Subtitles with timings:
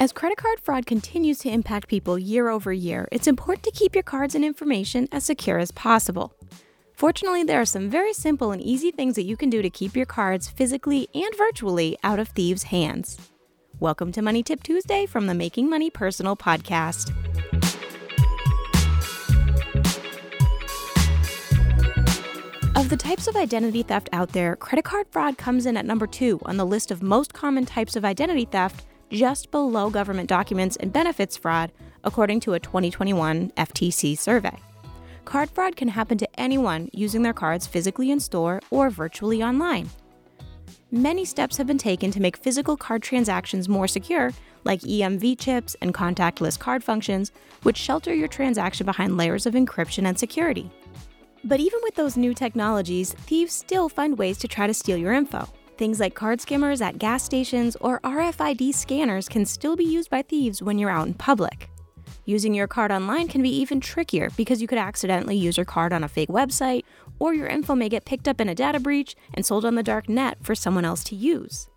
[0.00, 3.94] As credit card fraud continues to impact people year over year, it's important to keep
[3.94, 6.34] your cards and information as secure as possible.
[6.94, 9.94] Fortunately, there are some very simple and easy things that you can do to keep
[9.94, 13.18] your cards physically and virtually out of thieves' hands.
[13.78, 17.10] Welcome to Money Tip Tuesday from the Making Money Personal podcast.
[22.74, 26.06] Of the types of identity theft out there, credit card fraud comes in at number
[26.06, 30.76] two on the list of most common types of identity theft just below government documents
[30.76, 31.72] and benefits fraud,
[32.04, 34.56] according to a 2021 FTC survey.
[35.24, 39.90] Card fraud can happen to anyone using their cards physically in store or virtually online.
[40.90, 44.32] Many steps have been taken to make physical card transactions more secure,
[44.64, 47.30] like EMV chips and contactless card functions,
[47.62, 50.68] which shelter your transaction behind layers of encryption and security.
[51.44, 55.12] But even with those new technologies, thieves still find ways to try to steal your
[55.12, 55.48] info.
[55.80, 60.20] Things like card skimmers at gas stations or RFID scanners can still be used by
[60.20, 61.70] thieves when you're out in public.
[62.26, 65.94] Using your card online can be even trickier because you could accidentally use your card
[65.94, 66.82] on a fake website,
[67.18, 69.82] or your info may get picked up in a data breach and sold on the
[69.82, 71.70] dark net for someone else to use.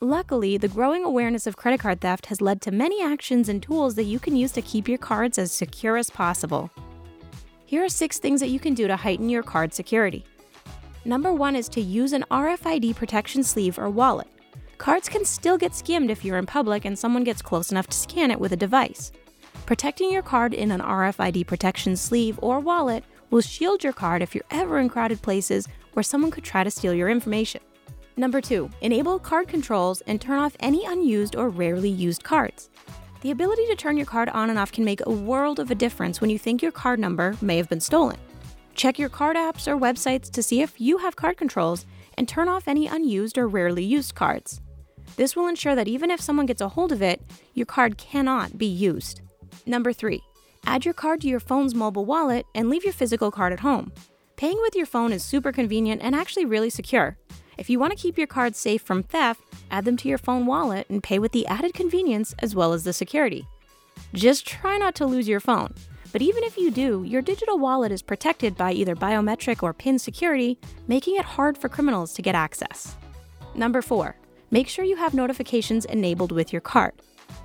[0.00, 3.94] Luckily, the growing awareness of credit card theft has led to many actions and tools
[3.96, 6.70] that you can use to keep your cards as secure as possible.
[7.66, 10.24] Here are six things that you can do to heighten your card security.
[11.04, 14.28] Number one is to use an RFID protection sleeve or wallet.
[14.78, 17.96] Cards can still get skimmed if you're in public and someone gets close enough to
[17.96, 19.12] scan it with a device.
[19.66, 24.34] Protecting your card in an RFID protection sleeve or wallet will shield your card if
[24.34, 27.60] you're ever in crowded places where someone could try to steal your information.
[28.16, 32.70] Number two, enable card controls and turn off any unused or rarely used cards.
[33.20, 35.74] The ability to turn your card on and off can make a world of a
[35.74, 38.16] difference when you think your card number may have been stolen.
[38.78, 41.84] Check your card apps or websites to see if you have card controls
[42.16, 44.60] and turn off any unused or rarely used cards.
[45.16, 47.20] This will ensure that even if someone gets a hold of it,
[47.54, 49.20] your card cannot be used.
[49.66, 50.22] Number three,
[50.64, 53.90] add your card to your phone's mobile wallet and leave your physical card at home.
[54.36, 57.18] Paying with your phone is super convenient and actually really secure.
[57.56, 59.42] If you want to keep your cards safe from theft,
[59.72, 62.84] add them to your phone wallet and pay with the added convenience as well as
[62.84, 63.44] the security.
[64.14, 65.74] Just try not to lose your phone.
[66.10, 69.98] But even if you do, your digital wallet is protected by either biometric or PIN
[69.98, 72.96] security, making it hard for criminals to get access.
[73.54, 74.16] Number four,
[74.50, 76.94] make sure you have notifications enabled with your card.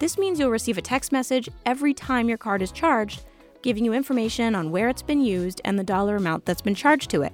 [0.00, 3.22] This means you'll receive a text message every time your card is charged,
[3.62, 7.10] giving you information on where it's been used and the dollar amount that's been charged
[7.10, 7.32] to it.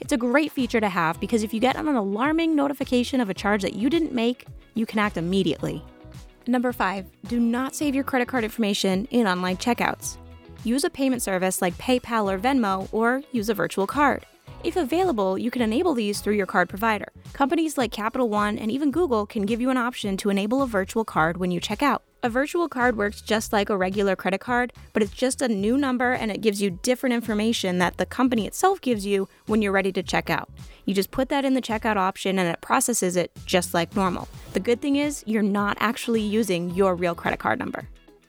[0.00, 3.34] It's a great feature to have because if you get an alarming notification of a
[3.34, 5.84] charge that you didn't make, you can act immediately.
[6.46, 10.16] Number five, do not save your credit card information in online checkouts
[10.64, 14.24] use a payment service like PayPal or Venmo, or use a virtual card.
[14.64, 17.12] If available, you can enable these through your card provider.
[17.32, 20.66] Companies like Capital One and even Google can give you an option to enable a
[20.66, 22.02] virtual card when you check out.
[22.24, 25.78] A virtual card works just like a regular credit card, but it's just a new
[25.78, 29.70] number and it gives you different information that the company itself gives you when you're
[29.70, 30.50] ready to check out.
[30.84, 34.26] You just put that in the checkout option and it processes it just like normal.
[34.54, 37.88] The good thing is, you're not actually using your real credit card number.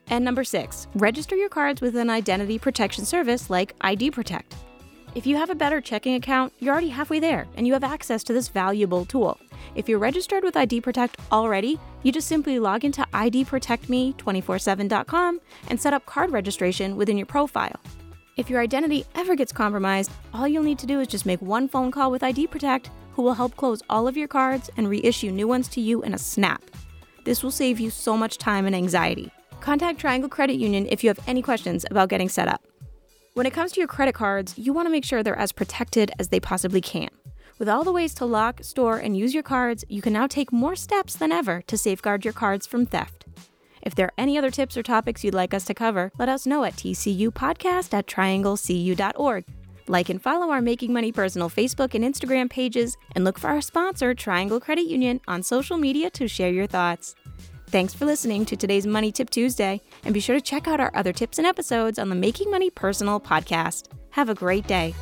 [0.10, 4.56] And number six, register your cards with an identity protection service like ID Protect.
[5.16, 8.24] If you have a better checking account, you're already halfway there and you have access
[8.26, 9.40] to this valuable tool.
[9.76, 15.94] If you're registered with ID Protect already, you just simply log into IDProtectMe247.com and set
[15.94, 17.80] up card registration within your profile.
[18.38, 21.68] If your identity ever gets compromised, all you'll need to do is just make one
[21.68, 25.32] phone call with ID Protect, who will help close all of your cards and reissue
[25.32, 26.64] new ones to you in a snap.
[27.26, 29.32] This will save you so much time and anxiety.
[29.62, 32.64] Contact Triangle Credit Union if you have any questions about getting set up.
[33.34, 36.12] When it comes to your credit cards, you want to make sure they're as protected
[36.18, 37.10] as they possibly can.
[37.58, 40.52] With all the ways to lock, store, and use your cards, you can now take
[40.52, 43.26] more steps than ever to safeguard your cards from theft.
[43.82, 46.46] If there are any other tips or topics you'd like us to cover, let us
[46.46, 49.46] know at tcupodcast at trianglecu.org.
[49.88, 53.62] Like and follow our Making Money Personal Facebook and Instagram pages, and look for our
[53.62, 57.16] sponsor, Triangle Credit Union, on social media to share your thoughts.
[57.72, 60.90] Thanks for listening to today's Money Tip Tuesday, and be sure to check out our
[60.96, 63.90] other tips and episodes on the Making Money Personal podcast.
[64.10, 64.96] Have a great day.